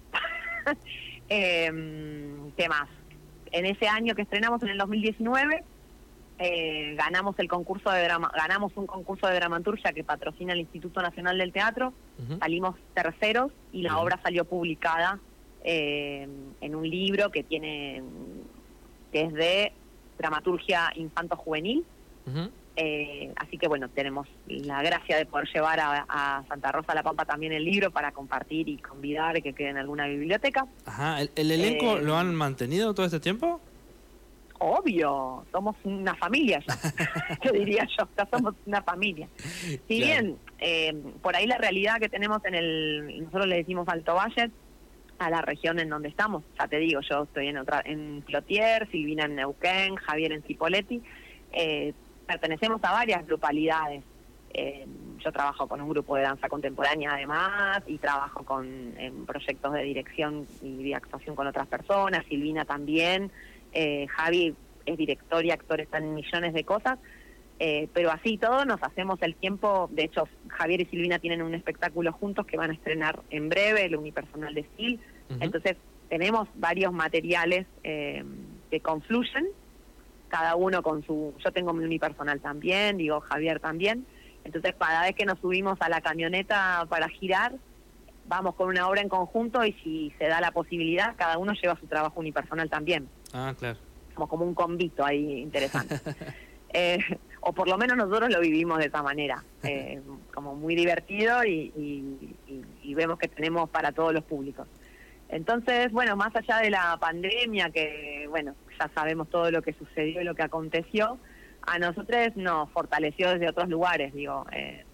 eh, 1.28 1.72
¿Qué 2.56 2.68
más? 2.68 2.88
En 3.52 3.66
ese 3.66 3.86
año 3.86 4.14
que 4.14 4.22
estrenamos 4.22 4.62
en 4.64 4.70
el 4.70 4.78
2019 4.78 5.64
eh, 6.40 6.96
ganamos 6.96 7.38
el 7.38 7.46
concurso 7.46 7.90
de 7.90 8.02
drama, 8.02 8.30
ganamos 8.34 8.76
un 8.76 8.86
concurso 8.86 9.28
de 9.28 9.36
dramaturgia 9.36 9.92
que 9.92 10.02
patrocina 10.02 10.52
el 10.52 10.60
Instituto 10.60 11.00
Nacional 11.00 11.38
del 11.38 11.52
Teatro, 11.52 11.94
salimos 12.40 12.74
terceros 12.92 13.52
y 13.72 13.82
la 13.82 13.98
obra 13.98 14.18
salió 14.20 14.44
publicada 14.44 15.20
eh, 15.64 16.28
en 16.60 16.74
un 16.74 16.88
libro 16.88 17.30
que 17.30 17.42
tiene 17.42 18.02
que 19.10 19.22
es 19.22 19.32
de 19.32 19.72
dramaturgia 20.18 20.92
infanto-juvenil. 20.94 21.84
Eh, 22.76 23.32
así 23.36 23.56
que 23.56 23.68
bueno, 23.68 23.88
tenemos 23.88 24.26
la 24.46 24.82
gracia 24.82 25.16
de 25.16 25.26
poder 25.26 25.48
llevar 25.48 25.78
a, 25.80 26.44
Santa 26.48 26.72
Rosa 26.72 26.94
La 26.94 27.02
Pampa 27.02 27.24
también 27.24 27.52
el 27.52 27.64
libro 27.64 27.90
para 27.90 28.12
compartir 28.12 28.68
y 28.68 28.78
convidar 28.78 29.40
que 29.42 29.52
quede 29.52 29.70
en 29.70 29.78
alguna 29.78 30.06
biblioteca. 30.06 30.66
Ajá, 30.84 31.20
¿el, 31.20 31.50
elenco 31.50 31.96
eh, 31.96 32.02
lo 32.02 32.16
han 32.16 32.34
mantenido 32.34 32.92
todo 32.92 33.06
este 33.06 33.20
tiempo? 33.20 33.60
Obvio, 34.58 35.44
somos 35.50 35.76
una 35.84 36.14
familia 36.14 36.62
ya, 36.66 37.38
te 37.42 37.52
diría 37.58 37.86
yo, 37.96 38.08
ya 38.18 38.28
somos 38.30 38.54
una 38.66 38.82
familia. 38.82 39.28
Si 39.88 40.00
bien 40.00 40.36
por 41.22 41.36
ahí 41.36 41.46
la 41.46 41.58
realidad 41.58 41.98
que 42.00 42.08
tenemos 42.08 42.44
en 42.44 42.54
el, 42.54 43.18
nosotros 43.20 43.46
le 43.46 43.56
decimos 43.56 43.86
Alto 43.88 44.14
Valle, 44.14 44.50
a 45.18 45.30
la 45.30 45.42
región 45.42 45.78
en 45.78 45.88
donde 45.88 46.08
estamos. 46.08 46.44
Ya 46.58 46.66
te 46.66 46.78
digo, 46.78 47.00
yo 47.00 47.24
estoy 47.24 47.48
en 47.48 47.58
otra 47.58 47.82
en 47.84 48.22
Clotier, 48.22 48.88
Silvina 48.90 49.24
en 49.24 49.36
Neuquén, 49.36 49.96
Javier 49.96 50.32
en 50.32 50.42
Cipoletti. 50.42 51.02
Eh, 51.52 51.92
pertenecemos 52.26 52.82
a 52.84 52.92
varias 52.92 53.26
grupalidades. 53.26 54.02
Eh, 54.52 54.86
yo 55.18 55.32
trabajo 55.32 55.66
con 55.66 55.80
un 55.80 55.88
grupo 55.88 56.16
de 56.16 56.22
danza 56.22 56.48
contemporánea 56.48 57.14
además 57.14 57.82
y 57.86 57.98
trabajo 57.98 58.44
con 58.44 58.94
en 58.98 59.26
proyectos 59.26 59.72
de 59.72 59.82
dirección 59.82 60.46
y 60.62 60.84
de 60.84 60.94
actuación 60.94 61.34
con 61.34 61.46
otras 61.46 61.66
personas. 61.66 62.24
Silvina 62.28 62.64
también. 62.64 63.30
Eh, 63.72 64.06
Javi 64.08 64.54
es 64.86 64.96
director 64.96 65.44
y 65.44 65.50
actor, 65.50 65.80
están 65.80 66.04
en 66.04 66.14
millones 66.14 66.54
de 66.54 66.64
cosas. 66.64 66.98
Eh, 67.58 67.88
pero 67.92 68.10
así 68.10 68.36
todo 68.36 68.64
nos 68.64 68.82
hacemos 68.82 69.22
el 69.22 69.36
tiempo, 69.36 69.88
de 69.92 70.04
hecho 70.04 70.28
Javier 70.54 70.80
y 70.80 70.86
Silvina 70.86 71.18
tienen 71.18 71.42
un 71.42 71.54
espectáculo 71.54 72.12
juntos 72.12 72.46
que 72.46 72.56
van 72.56 72.70
a 72.70 72.74
estrenar 72.74 73.20
en 73.30 73.48
breve, 73.48 73.84
el 73.84 73.96
unipersonal 73.96 74.54
de 74.54 74.66
Sil, 74.76 75.00
entonces 75.40 75.76
tenemos 76.08 76.48
varios 76.54 76.92
materiales 76.92 77.66
eh, 77.82 78.24
que 78.70 78.80
confluyen, 78.80 79.46
cada 80.28 80.56
uno 80.56 80.82
con 80.82 81.04
su, 81.04 81.34
yo 81.44 81.52
tengo 81.52 81.72
mi 81.72 81.84
unipersonal 81.84 82.40
también, 82.40 82.96
digo 82.96 83.20
Javier 83.20 83.60
también, 83.60 84.06
entonces 84.44 84.74
cada 84.78 85.02
vez 85.02 85.14
que 85.14 85.24
nos 85.24 85.38
subimos 85.38 85.76
a 85.80 85.88
la 85.88 86.00
camioneta 86.00 86.86
para 86.88 87.08
girar, 87.08 87.54
vamos 88.26 88.54
con 88.54 88.68
una 88.68 88.88
obra 88.88 89.00
en 89.00 89.08
conjunto 89.08 89.64
y 89.64 89.72
si 89.84 90.12
se 90.18 90.28
da 90.28 90.40
la 90.40 90.50
posibilidad, 90.50 91.14
cada 91.16 91.38
uno 91.38 91.52
lleva 91.52 91.78
su 91.78 91.86
trabajo 91.86 92.20
unipersonal 92.20 92.68
también. 92.70 93.08
Ah, 93.32 93.54
claro. 93.58 93.78
Como, 94.14 94.28
como 94.28 94.44
un 94.44 94.54
convito 94.54 95.04
ahí 95.04 95.40
interesante. 95.40 96.00
eh, 96.72 96.98
o 97.46 97.52
por 97.52 97.68
lo 97.68 97.76
menos 97.76 97.96
nosotros 97.96 98.30
lo 98.30 98.40
vivimos 98.40 98.78
de 98.78 98.86
esa 98.86 99.02
manera, 99.02 99.44
eh, 99.62 100.00
como 100.32 100.54
muy 100.54 100.74
divertido 100.74 101.44
y, 101.44 101.72
vemos 102.94 103.18
que 103.18 103.26
tenemos 103.26 103.68
para 103.70 103.90
todos 103.90 104.12
los 104.12 104.22
públicos. 104.22 104.68
Entonces, 105.28 105.90
bueno, 105.90 106.14
más 106.14 106.34
allá 106.36 106.58
de 106.58 106.70
la 106.70 106.96
pandemia, 107.00 107.70
que 107.70 108.26
bueno, 108.28 108.54
ya 108.78 108.88
sabemos 108.94 109.28
todo 109.28 109.50
lo 109.50 109.62
que 109.62 109.72
sucedió 109.72 110.20
y 110.20 110.24
lo 110.24 110.36
que 110.36 110.44
aconteció, 110.44 111.18
a 111.62 111.78
nosotros 111.78 112.36
nos 112.36 112.70
fortaleció 112.70 113.30
desde 113.30 113.48
otros 113.48 113.68
lugares, 113.68 114.14
digo, 114.14 114.46
eh, 114.52 114.84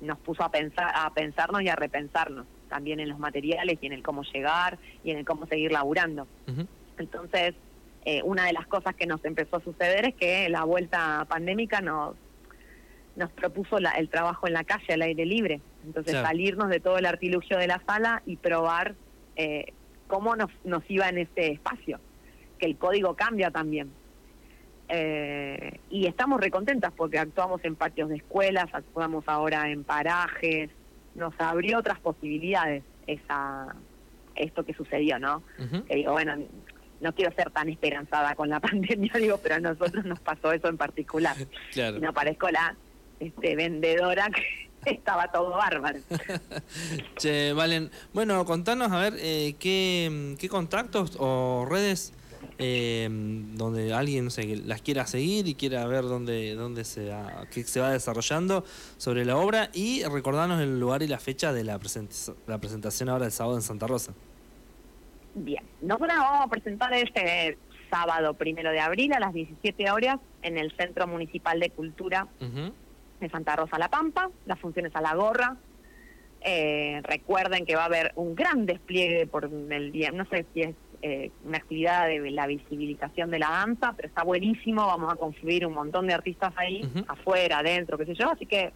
nos 0.00 0.18
puso 0.18 0.44
a 0.44 0.50
pensar, 0.50 0.92
a 0.94 1.12
pensarnos 1.12 1.62
y 1.62 1.68
a 1.68 1.74
repensarnos 1.74 2.46
también 2.68 3.00
en 3.00 3.08
los 3.08 3.18
materiales 3.18 3.78
y 3.80 3.86
en 3.86 3.94
el 3.94 4.02
cómo 4.02 4.22
llegar 4.22 4.78
y 5.02 5.10
en 5.10 5.18
el 5.18 5.24
cómo 5.24 5.46
seguir 5.46 5.72
laburando. 5.72 6.28
Entonces, 6.98 7.54
eh, 8.04 8.20
una 8.24 8.46
de 8.46 8.52
las 8.52 8.66
cosas 8.66 8.94
que 8.94 9.06
nos 9.06 9.24
empezó 9.24 9.56
a 9.56 9.60
suceder 9.60 10.06
es 10.06 10.14
que 10.14 10.48
la 10.48 10.64
vuelta 10.64 11.24
pandémica 11.28 11.80
nos, 11.80 12.16
nos 13.16 13.30
propuso 13.30 13.78
el 13.78 14.08
trabajo 14.08 14.46
en 14.46 14.54
la 14.54 14.64
calle, 14.64 14.92
al 14.92 15.02
aire 15.02 15.24
libre. 15.24 15.60
Entonces 15.84 16.14
salirnos 16.14 16.68
de 16.68 16.80
todo 16.80 16.98
el 16.98 17.06
artilugio 17.06 17.58
de 17.58 17.66
la 17.66 17.82
sala 17.86 18.22
y 18.26 18.36
probar 18.36 18.94
eh, 19.36 19.72
cómo 20.08 20.36
nos, 20.36 20.50
nos 20.64 20.82
iba 20.88 21.08
en 21.08 21.18
este 21.18 21.52
espacio, 21.52 22.00
que 22.58 22.66
el 22.66 22.76
código 22.76 23.14
cambia 23.14 23.50
también. 23.50 23.90
Eh, 24.88 25.78
y 25.88 26.06
estamos 26.06 26.40
recontentas 26.40 26.92
porque 26.94 27.18
actuamos 27.18 27.64
en 27.64 27.76
patios 27.76 28.08
de 28.08 28.16
escuelas, 28.16 28.66
actuamos 28.72 29.24
ahora 29.26 29.70
en 29.70 29.84
parajes, 29.84 30.70
nos 31.14 31.34
abrió 31.38 31.78
otras 31.78 31.98
posibilidades 32.00 32.82
esa 33.06 33.74
esto 34.34 34.64
que 34.64 34.74
sucedió, 34.74 35.18
¿no? 35.18 35.42
Que 35.86 35.96
digo, 35.96 36.12
bueno, 36.12 36.34
no 37.02 37.14
quiero 37.14 37.34
ser 37.34 37.50
tan 37.50 37.68
esperanzada 37.68 38.34
con 38.34 38.48
la 38.48 38.60
pandemia, 38.68 39.12
digo, 39.16 39.38
pero 39.42 39.56
a 39.56 39.60
nosotros 39.60 40.04
nos 40.04 40.20
pasó 40.20 40.52
eso 40.52 40.68
en 40.68 40.76
particular. 40.76 41.36
Y 41.74 42.00
no 42.00 42.12
parezco 42.12 42.50
la 42.50 42.76
este, 43.20 43.56
vendedora 43.56 44.28
que 44.30 44.70
estaba 44.90 45.30
todo 45.30 45.50
bárbaro. 45.50 45.98
che, 47.16 47.52
Valen, 47.52 47.90
bueno, 48.12 48.44
contanos 48.44 48.92
a 48.92 48.98
ver 48.98 49.14
eh, 49.18 49.54
qué, 49.58 50.36
qué 50.38 50.48
contactos 50.48 51.16
o 51.18 51.66
redes 51.68 52.12
eh, 52.58 53.08
donde 53.10 53.92
alguien 53.92 54.28
las 54.66 54.82
quiera 54.82 55.06
seguir 55.06 55.48
y 55.48 55.54
quiera 55.54 55.86
ver 55.86 56.04
dónde, 56.04 56.54
dónde 56.54 56.84
se, 56.84 57.08
va, 57.08 57.46
qué 57.50 57.64
se 57.64 57.80
va 57.80 57.90
desarrollando 57.90 58.64
sobre 58.98 59.24
la 59.24 59.36
obra 59.36 59.70
y 59.72 60.04
recordarnos 60.04 60.60
el 60.60 60.78
lugar 60.78 61.02
y 61.02 61.08
la 61.08 61.18
fecha 61.18 61.52
de 61.52 61.64
la, 61.64 61.80
la 62.46 62.58
presentación 62.58 63.08
ahora 63.08 63.26
el 63.26 63.32
sábado 63.32 63.56
en 63.56 63.62
Santa 63.62 63.86
Rosa. 63.86 64.12
Bien, 65.34 65.64
nosotros 65.80 66.10
vamos 66.16 66.46
a 66.46 66.50
presentar 66.50 66.92
este 66.94 67.56
sábado 67.90 68.34
primero 68.34 68.70
de 68.70 68.80
abril 68.80 69.12
a 69.12 69.20
las 69.20 69.32
17 69.32 69.90
horas 69.90 70.18
en 70.42 70.58
el 70.58 70.74
Centro 70.76 71.06
Municipal 71.06 71.58
de 71.60 71.70
Cultura 71.70 72.26
de 73.20 73.28
Santa 73.30 73.56
Rosa 73.56 73.78
La 73.78 73.88
Pampa, 73.88 74.30
las 74.46 74.58
funciones 74.58 74.94
a 74.94 75.00
la 75.00 75.14
gorra. 75.14 75.56
Eh, 76.40 77.00
recuerden 77.04 77.64
que 77.64 77.76
va 77.76 77.82
a 77.82 77.86
haber 77.86 78.12
un 78.16 78.34
gran 78.34 78.66
despliegue 78.66 79.26
por 79.26 79.44
el 79.44 79.92
día, 79.92 80.10
no 80.10 80.24
sé 80.26 80.44
si 80.52 80.62
es 80.62 80.74
eh, 81.02 81.30
una 81.44 81.58
actividad 81.58 82.08
de 82.08 82.30
la 82.30 82.46
visibilización 82.46 83.30
de 83.30 83.38
la 83.38 83.50
danza, 83.50 83.92
pero 83.96 84.08
está 84.08 84.24
buenísimo, 84.24 84.86
vamos 84.86 85.12
a 85.12 85.16
construir 85.16 85.66
un 85.66 85.74
montón 85.74 86.08
de 86.08 86.14
artistas 86.14 86.52
ahí, 86.56 86.82
afuera, 87.06 87.58
adentro, 87.58 87.96
qué 87.96 88.06
sé 88.06 88.14
yo, 88.14 88.30
así 88.30 88.46
que 88.46 88.72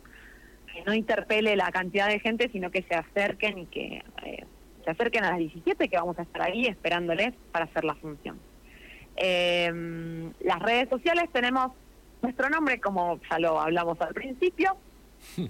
que 0.77 0.83
no 0.85 0.95
interpele 0.95 1.57
la 1.57 1.71
cantidad 1.71 2.09
de 2.09 2.21
gente, 2.21 2.51
sino 2.53 2.71
que 2.71 2.83
se 2.83 2.95
acerquen 2.95 3.59
y 3.59 3.67
que 3.67 4.05
eh, 4.25 4.45
se 4.87 4.93
acerquen 4.93 5.25
a 5.25 5.31
las 5.31 5.39
17 5.41 5.89
que 5.89 5.97
vamos 5.97 6.17
a 6.17 6.23
estar 6.23 6.43
ahí 6.43 6.67
esperándoles 6.67 7.35
para 7.51 7.65
hacer 7.65 7.85
la 7.85 7.97
función. 7.97 8.39
Eh, 9.17 10.31
las 10.41 10.61
redes 10.61 10.89
sociales 10.89 11.25
tenemos 11.33 11.73
nuestro 12.23 12.49
nombre, 12.49 12.81
como 12.81 13.19
ya 13.29 13.41
lo 13.41 13.61
hablamos 13.61 14.01
al 14.01 14.15
principio. 14.15 14.77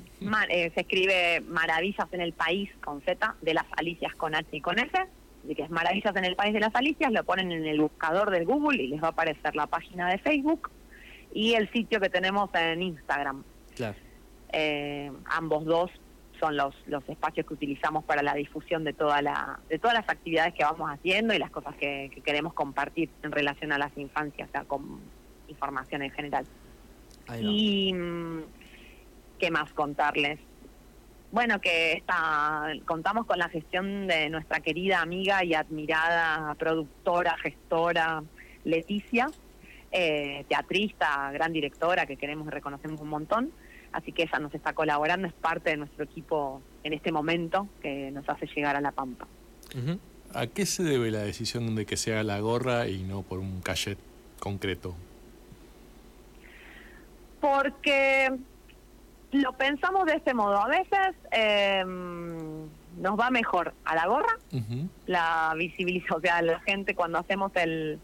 Eh, 0.48 0.70
se 0.74 0.80
escribe 0.80 1.40
Maravillas 1.40 2.06
en 2.12 2.20
el 2.20 2.32
País 2.32 2.70
con 2.82 3.02
Z, 3.02 3.34
de 3.42 3.52
las 3.52 3.66
Alicias 3.76 4.14
con 4.14 4.34
H 4.34 4.48
y 4.52 4.60
con 4.60 4.78
F. 4.78 4.96
Así 5.44 5.54
que 5.54 5.62
es 5.62 5.70
Maravillas 5.70 6.16
en 6.16 6.24
el 6.24 6.34
País 6.34 6.54
de 6.54 6.60
las 6.60 6.74
Alicias, 6.74 7.12
lo 7.12 7.22
ponen 7.24 7.52
en 7.52 7.66
el 7.66 7.80
buscador 7.80 8.30
del 8.30 8.46
Google 8.46 8.82
y 8.82 8.86
les 8.88 9.02
va 9.02 9.08
a 9.08 9.10
aparecer 9.10 9.54
la 9.54 9.66
página 9.66 10.08
de 10.08 10.18
Facebook 10.18 10.70
y 11.34 11.54
el 11.54 11.70
sitio 11.72 12.00
que 12.00 12.08
tenemos 12.08 12.48
en 12.54 12.82
Instagram. 12.82 13.44
Claro. 13.74 13.96
Eh, 14.52 15.12
ambos 15.26 15.64
dos 15.64 15.90
son 16.38 16.56
los, 16.56 16.74
los 16.86 17.06
espacios 17.08 17.46
que 17.46 17.54
utilizamos 17.54 18.04
para 18.04 18.22
la 18.22 18.34
difusión 18.34 18.84
de 18.84 18.92
toda 18.92 19.22
la 19.22 19.60
de 19.68 19.78
todas 19.78 19.94
las 19.94 20.08
actividades 20.08 20.54
que 20.54 20.64
vamos 20.64 20.90
haciendo 20.90 21.34
y 21.34 21.38
las 21.38 21.50
cosas 21.50 21.74
que, 21.76 22.10
queremos 22.24 22.54
compartir 22.54 23.10
en 23.22 23.32
relación 23.32 23.72
a 23.72 23.78
las 23.78 23.96
infancias, 23.96 24.48
o 24.48 24.52
sea, 24.52 24.64
con 24.64 25.00
información 25.48 26.02
en 26.02 26.10
general. 26.10 26.46
Y 27.40 27.92
mm, 27.92 28.42
qué 29.38 29.50
más 29.50 29.72
contarles. 29.72 30.38
Bueno, 31.32 31.60
que 31.60 31.92
está, 31.92 32.72
contamos 32.86 33.26
con 33.26 33.38
la 33.38 33.48
gestión 33.48 34.06
de 34.06 34.30
nuestra 34.30 34.60
querida 34.60 35.02
amiga 35.02 35.44
y 35.44 35.54
admirada 35.54 36.54
productora, 36.54 37.36
gestora 37.38 38.22
Leticia, 38.64 39.28
eh, 39.96 40.44
teatrista, 40.48 41.30
gran 41.32 41.52
directora 41.52 42.06
que 42.06 42.16
queremos 42.16 42.46
y 42.46 42.50
reconocemos 42.50 43.00
un 43.00 43.08
montón 43.08 43.52
así 43.96 44.12
que 44.12 44.24
ella 44.24 44.38
nos 44.38 44.54
está 44.54 44.74
colaborando, 44.74 45.26
es 45.26 45.32
parte 45.32 45.70
de 45.70 45.78
nuestro 45.78 46.04
equipo 46.04 46.60
en 46.84 46.92
este 46.92 47.10
momento 47.12 47.66
que 47.80 48.10
nos 48.10 48.28
hace 48.28 48.46
llegar 48.54 48.76
a 48.76 48.80
La 48.80 48.92
Pampa. 48.92 49.26
¿A 50.34 50.46
qué 50.46 50.66
se 50.66 50.82
debe 50.82 51.10
la 51.10 51.20
decisión 51.20 51.74
de 51.74 51.86
que 51.86 51.96
sea 51.96 52.22
la 52.22 52.38
gorra 52.40 52.88
y 52.88 53.02
no 53.02 53.22
por 53.22 53.38
un 53.38 53.62
cachet 53.62 53.98
concreto? 54.38 54.94
Porque 57.40 58.30
lo 59.32 59.52
pensamos 59.54 60.04
de 60.06 60.14
este 60.14 60.34
modo. 60.34 60.58
A 60.58 60.68
veces 60.68 61.14
em, 61.30 62.66
nos 62.98 63.18
va 63.18 63.30
mejor 63.30 63.72
a 63.84 63.94
la 63.94 64.06
gorra, 64.06 64.36
la 65.06 65.54
visibilización, 65.56 66.18
o 66.18 66.20
sea, 66.20 66.42
la 66.42 66.60
gente 66.60 66.94
cuando 66.94 67.18
hacemos 67.18 67.52
el, 67.54 67.98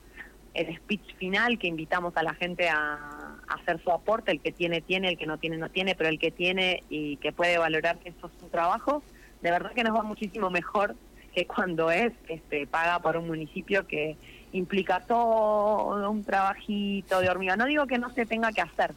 el 0.54 0.76
speech 0.76 1.14
final 1.16 1.58
que 1.58 1.66
invitamos 1.66 2.16
a 2.16 2.22
la 2.22 2.34
gente 2.34 2.68
a 2.68 3.38
hacer 3.48 3.82
su 3.82 3.90
aporte, 3.90 4.32
el 4.32 4.40
que 4.40 4.52
tiene, 4.52 4.80
tiene, 4.80 5.08
el 5.10 5.18
que 5.18 5.26
no 5.26 5.38
tiene, 5.38 5.56
no 5.56 5.70
tiene, 5.70 5.94
pero 5.94 6.08
el 6.08 6.18
que 6.18 6.30
tiene 6.30 6.82
y 6.88 7.16
que 7.16 7.32
puede 7.32 7.58
valorar 7.58 7.98
que 7.98 8.10
eso 8.10 8.26
es 8.26 8.40
su 8.40 8.48
trabajo, 8.48 9.02
de 9.40 9.50
verdad 9.50 9.72
que 9.72 9.84
nos 9.84 9.96
va 9.96 10.02
muchísimo 10.02 10.50
mejor 10.50 10.94
que 11.34 11.46
cuando 11.46 11.90
es 11.90 12.12
este, 12.28 12.66
paga 12.66 12.98
por 13.00 13.16
un 13.16 13.26
municipio 13.26 13.86
que 13.86 14.16
implica 14.52 15.00
todo 15.00 16.10
un 16.10 16.24
trabajito 16.24 17.20
de 17.20 17.30
hormiga. 17.30 17.56
No 17.56 17.64
digo 17.64 17.86
que 17.86 17.98
no 17.98 18.10
se 18.10 18.26
tenga 18.26 18.52
que 18.52 18.60
hacer, 18.60 18.92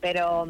pero 0.00 0.46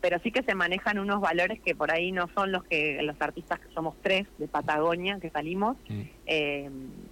pero 0.00 0.18
sí 0.20 0.30
que 0.30 0.42
se 0.42 0.54
manejan 0.54 0.98
unos 0.98 1.20
valores 1.20 1.60
que 1.60 1.74
por 1.74 1.90
ahí 1.90 2.12
no 2.12 2.28
son 2.34 2.52
los 2.52 2.64
que 2.64 3.00
los 3.02 3.20
artistas 3.20 3.60
que 3.60 3.72
somos 3.72 3.94
tres 4.02 4.26
de 4.38 4.46
Patagonia 4.46 5.18
que 5.20 5.30
salimos. 5.30 5.76
Mm. 5.88 6.02
Eh, 6.26 6.70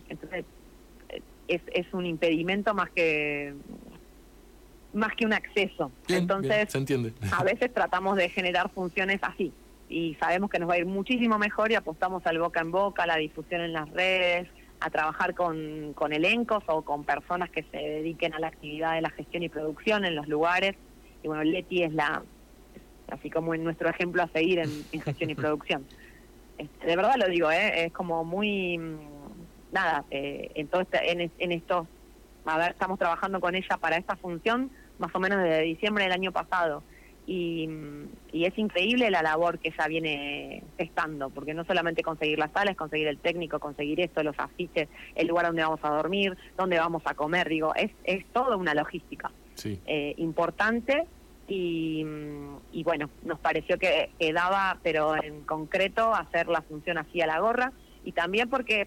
entonces 0.08 0.44
es, 1.48 1.62
es 1.72 1.92
un 1.92 2.06
impedimento 2.06 2.74
más 2.74 2.90
que 2.90 3.54
más 4.92 5.12
que 5.16 5.26
un 5.26 5.32
acceso. 5.32 5.90
Entonces, 6.08 6.70
se 6.70 6.78
entiende. 6.78 7.12
a 7.32 7.42
veces 7.42 7.74
tratamos 7.74 8.16
de 8.16 8.28
generar 8.28 8.70
funciones 8.70 9.18
así 9.22 9.52
y 9.88 10.14
sabemos 10.20 10.50
que 10.50 10.58
nos 10.58 10.68
va 10.68 10.74
a 10.74 10.78
ir 10.78 10.86
muchísimo 10.86 11.38
mejor 11.38 11.70
y 11.70 11.74
apostamos 11.74 12.24
al 12.26 12.38
boca 12.38 12.60
en 12.60 12.70
boca, 12.70 13.02
a 13.02 13.06
la 13.06 13.16
difusión 13.16 13.60
en 13.60 13.72
las 13.72 13.90
redes, 13.90 14.48
a 14.80 14.90
trabajar 14.90 15.34
con, 15.34 15.92
con 15.94 16.12
elencos 16.12 16.62
o 16.66 16.82
con 16.82 17.04
personas 17.04 17.50
que 17.50 17.62
se 17.64 17.76
dediquen 17.76 18.34
a 18.34 18.38
la 18.38 18.48
actividad 18.48 18.94
de 18.94 19.02
la 19.02 19.10
gestión 19.10 19.42
y 19.42 19.48
producción 19.48 20.04
en 20.04 20.14
los 20.14 20.28
lugares. 20.28 20.74
Y 21.22 21.28
bueno, 21.28 21.42
Leti 21.42 21.82
es 21.82 21.92
la, 21.92 22.22
así 23.08 23.30
como 23.30 23.54
en 23.54 23.64
nuestro 23.64 23.88
ejemplo 23.88 24.22
a 24.22 24.28
seguir 24.28 24.60
en, 24.60 25.00
gestión 25.02 25.30
y 25.30 25.34
producción. 25.34 25.84
Este, 26.56 26.86
de 26.86 26.94
verdad 26.94 27.16
lo 27.18 27.26
digo, 27.26 27.50
¿eh? 27.50 27.86
es 27.86 27.92
como 27.92 28.22
muy, 28.22 28.78
nada, 29.74 30.04
eh, 30.10 30.50
en, 30.54 30.68
todo 30.68 30.80
este, 30.80 31.10
en, 31.12 31.30
en 31.38 31.52
estos, 31.52 31.86
a 32.46 32.56
ver, 32.56 32.70
estamos 32.70 32.98
trabajando 32.98 33.40
con 33.40 33.54
ella 33.54 33.76
para 33.78 33.96
esta 33.96 34.16
función 34.16 34.70
más 34.98 35.14
o 35.14 35.20
menos 35.20 35.42
desde 35.42 35.62
diciembre 35.62 36.04
del 36.04 36.12
año 36.12 36.32
pasado. 36.32 36.82
Y, 37.26 37.68
es 38.32 38.58
increíble 38.58 39.10
la 39.10 39.22
labor 39.22 39.58
que 39.58 39.68
ella 39.68 39.86
viene 39.88 40.62
estando, 40.76 41.30
porque 41.30 41.54
no 41.54 41.64
solamente 41.64 42.02
conseguir 42.02 42.38
las 42.38 42.52
salas, 42.52 42.76
conseguir 42.76 43.06
el 43.06 43.16
técnico, 43.16 43.58
conseguir 43.58 44.00
esto, 44.00 44.22
los 44.22 44.38
afiches, 44.38 44.88
el 45.14 45.28
lugar 45.28 45.46
donde 45.46 45.62
vamos 45.62 45.80
a 45.82 45.88
dormir, 45.88 46.36
donde 46.58 46.78
vamos 46.78 47.02
a 47.06 47.14
comer, 47.14 47.48
digo, 47.48 47.74
es, 47.74 47.90
es 48.04 48.26
toda 48.32 48.56
una 48.56 48.74
logística 48.74 49.30
sí. 49.54 49.80
eh, 49.86 50.14
importante 50.18 51.06
y, 51.48 52.04
y 52.72 52.82
bueno, 52.82 53.08
nos 53.22 53.38
pareció 53.38 53.78
que, 53.78 54.10
que 54.18 54.32
daba, 54.34 54.78
pero 54.82 55.16
en 55.16 55.42
concreto, 55.44 56.14
hacer 56.14 56.48
la 56.48 56.60
función 56.60 56.98
así 56.98 57.22
a 57.22 57.26
la 57.26 57.38
gorra 57.40 57.72
y 58.04 58.12
también 58.12 58.50
porque 58.50 58.86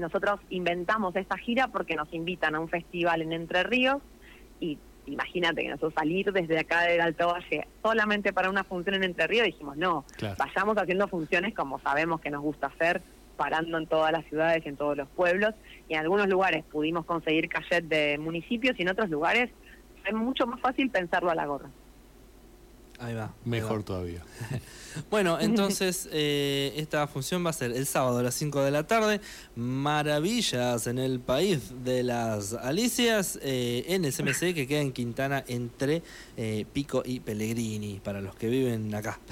nosotros 0.00 0.40
inventamos 0.50 1.14
esta 1.16 1.36
gira 1.38 1.68
porque 1.68 1.96
nos 1.96 2.12
invitan 2.12 2.54
a 2.54 2.60
un 2.60 2.68
festival 2.68 3.22
en 3.22 3.32
Entre 3.32 3.62
Ríos 3.62 3.98
y 4.60 4.78
imagínate 5.06 5.62
que 5.62 5.68
nosotros 5.68 5.94
salir 5.94 6.32
desde 6.32 6.58
acá 6.58 6.82
del 6.82 7.00
Alto 7.00 7.28
Valle 7.28 7.66
solamente 7.82 8.32
para 8.32 8.48
una 8.48 8.64
función 8.64 8.94
en 8.96 9.04
Entre 9.04 9.26
Ríos, 9.26 9.46
dijimos, 9.46 9.76
no, 9.76 10.04
Claro. 10.16 10.36
vayamos 10.38 10.76
haciendo 10.78 11.08
funciones 11.08 11.54
como 11.54 11.80
sabemos 11.80 12.20
que 12.20 12.30
nos 12.30 12.40
gusta 12.42 12.68
hacer, 12.68 13.02
parando 13.36 13.78
en 13.78 13.86
todas 13.86 14.12
las 14.12 14.24
ciudades 14.26 14.64
y 14.64 14.68
en 14.68 14.76
todos 14.76 14.96
los 14.96 15.08
pueblos, 15.08 15.54
y 15.88 15.94
en 15.94 16.00
algunos 16.00 16.28
lugares 16.28 16.64
pudimos 16.64 17.04
conseguir 17.04 17.48
cachet 17.48 17.84
de 17.84 18.18
municipios 18.18 18.78
y 18.78 18.82
en 18.82 18.90
otros 18.90 19.10
lugares 19.10 19.50
es 20.04 20.14
mucho 20.14 20.46
más 20.46 20.60
fácil 20.60 20.90
pensarlo 20.90 21.30
a 21.30 21.34
la 21.34 21.46
gorra. 21.46 21.68
Ahí 23.02 23.14
va. 23.14 23.24
ahí 23.24 23.28
va. 23.28 23.34
Mejor 23.44 23.82
todavía. 23.82 24.22
Bueno, 25.10 25.40
entonces 25.40 26.08
eh, 26.12 26.74
esta 26.76 27.06
función 27.06 27.44
va 27.44 27.50
a 27.50 27.54
ser 27.54 27.72
el 27.72 27.86
sábado 27.86 28.18
a 28.18 28.22
las 28.22 28.34
5 28.34 28.62
de 28.62 28.70
la 28.70 28.86
tarde. 28.86 29.20
Maravillas 29.56 30.86
en 30.86 30.98
el 30.98 31.20
país 31.20 31.72
de 31.84 32.02
las 32.02 32.52
Alicias 32.52 33.38
eh, 33.42 33.84
en 33.88 34.04
el 34.04 34.12
CMC 34.12 34.54
que 34.54 34.66
queda 34.66 34.80
en 34.80 34.92
Quintana 34.92 35.44
entre 35.48 36.02
eh, 36.36 36.66
Pico 36.72 37.02
y 37.04 37.20
Pellegrini, 37.20 38.00
para 38.00 38.20
los 38.20 38.34
que 38.34 38.48
viven 38.48 38.94
acá. 38.94 39.18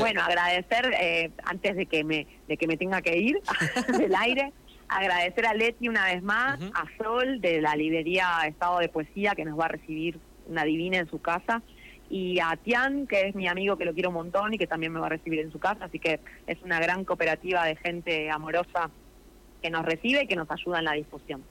Bueno, 0.00 0.22
agradecer, 0.22 0.92
eh, 1.00 1.30
antes 1.44 1.76
de 1.76 1.86
que 1.86 2.02
me 2.02 2.26
de 2.48 2.56
que 2.56 2.66
me 2.66 2.76
tenga 2.76 3.00
que 3.00 3.16
ir 3.16 3.40
del 3.96 4.12
aire, 4.12 4.52
agradecer 4.88 5.46
a 5.46 5.54
Leti 5.54 5.88
una 5.88 6.06
vez 6.06 6.20
más, 6.20 6.58
a 6.74 6.84
Sol 6.98 7.40
de 7.40 7.60
la 7.60 7.76
librería 7.76 8.40
Estado 8.48 8.80
de 8.80 8.88
Poesía, 8.88 9.36
que 9.36 9.44
nos 9.44 9.56
va 9.56 9.66
a 9.66 9.68
recibir 9.68 10.18
una 10.46 10.64
divina 10.64 10.98
en 10.98 11.08
su 11.08 11.20
casa, 11.20 11.62
y 12.08 12.40
a 12.40 12.56
Tian, 12.56 13.06
que 13.06 13.28
es 13.28 13.34
mi 13.34 13.46
amigo 13.46 13.76
que 13.76 13.84
lo 13.84 13.94
quiero 13.94 14.08
un 14.08 14.16
montón 14.16 14.52
y 14.52 14.58
que 14.58 14.66
también 14.66 14.92
me 14.92 14.98
va 14.98 15.06
a 15.06 15.10
recibir 15.10 15.38
en 15.40 15.52
su 15.52 15.60
casa, 15.60 15.84
así 15.84 15.98
que 15.98 16.20
es 16.46 16.60
una 16.62 16.80
gran 16.80 17.04
cooperativa 17.04 17.64
de 17.64 17.76
gente 17.76 18.30
amorosa 18.30 18.90
que 19.62 19.70
nos 19.70 19.84
recibe 19.84 20.24
y 20.24 20.26
que 20.26 20.36
nos 20.36 20.50
ayuda 20.50 20.80
en 20.80 20.84
la 20.86 20.92
difusión. 20.92 21.44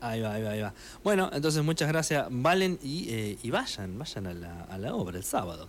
Ahí 0.00 0.20
va, 0.20 0.34
ahí 0.34 0.42
va, 0.42 0.50
ahí 0.50 0.60
va. 0.62 0.74
Bueno, 1.04 1.30
entonces 1.32 1.62
muchas 1.62 1.88
gracias, 1.88 2.26
Valen, 2.30 2.78
y, 2.82 3.12
eh, 3.12 3.38
y 3.42 3.50
vayan, 3.50 3.98
vayan 3.98 4.26
a 4.26 4.34
la, 4.34 4.62
a 4.64 4.78
la 4.78 4.94
obra 4.94 5.18
el 5.18 5.24
sábado. 5.24 5.68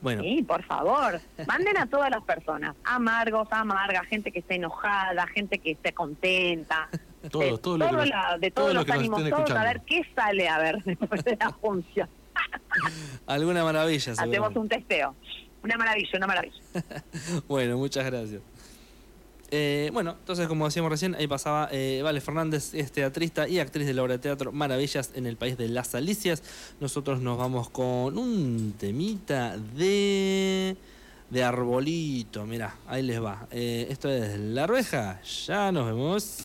Bueno, 0.00 0.22
Sí, 0.22 0.42
por 0.42 0.62
favor, 0.64 1.20
manden 1.46 1.76
a 1.76 1.86
todas 1.86 2.10
las 2.10 2.22
personas, 2.24 2.74
amargos, 2.84 3.48
amargas, 3.50 4.06
gente 4.06 4.32
que 4.32 4.38
esté 4.38 4.54
enojada, 4.54 5.26
gente 5.26 5.58
que 5.58 5.72
esté 5.72 5.92
contenta, 5.92 6.88
Todo, 7.30 7.42
de, 7.42 7.58
todo 7.58 7.76
lo 7.76 7.86
todo 7.86 8.04
la- 8.06 8.38
de 8.40 8.50
todo 8.50 8.64
todos 8.64 8.74
lo 8.74 8.80
los 8.80 8.86
nos 8.88 8.96
ánimos, 8.96 9.20
todos 9.30 9.50
a 9.50 9.64
ver 9.64 9.82
qué 9.82 10.00
sale 10.16 10.48
a 10.48 10.58
ver 10.58 10.82
después 10.84 11.22
de 11.22 11.36
la 11.38 11.50
función. 11.50 12.08
alguna 13.26 13.62
maravilla. 13.62 14.12
Hacemos 14.18 14.56
un 14.56 14.68
testeo. 14.68 15.14
Una 15.62 15.76
maravilla, 15.76 16.08
una 16.16 16.26
maravilla. 16.26 16.54
Bueno, 17.46 17.76
muchas 17.76 18.06
gracias. 18.06 18.40
Eh, 19.50 19.90
bueno, 19.92 20.16
entonces 20.18 20.46
como 20.46 20.64
decíamos 20.66 20.90
recién, 20.90 21.14
ahí 21.16 21.26
pasaba 21.26 21.68
eh, 21.72 22.00
Vale 22.02 22.20
Fernández, 22.20 22.72
es 22.74 22.92
teatrista 22.92 23.48
y 23.48 23.58
actriz 23.58 23.86
de 23.86 23.94
la 23.94 24.02
obra 24.02 24.14
de 24.14 24.18
teatro 24.20 24.52
Maravillas 24.52 25.10
en 25.14 25.26
el 25.26 25.36
país 25.36 25.56
de 25.58 25.68
las 25.68 25.94
Alicias. 25.94 26.42
Nosotros 26.80 27.20
nos 27.20 27.36
vamos 27.36 27.68
con 27.70 28.16
un 28.16 28.74
temita 28.78 29.56
de 29.56 30.76
de 31.30 31.44
arbolito, 31.44 32.44
mirá, 32.44 32.76
ahí 32.86 33.02
les 33.02 33.22
va. 33.22 33.46
Eh, 33.52 33.86
esto 33.88 34.10
es 34.10 34.38
La 34.38 34.66
Rueja, 34.66 35.20
ya 35.22 35.70
nos 35.70 35.86
vemos. 35.86 36.38